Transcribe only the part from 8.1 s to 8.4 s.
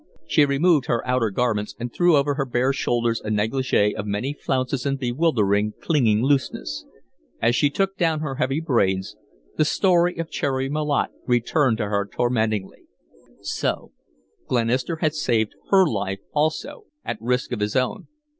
her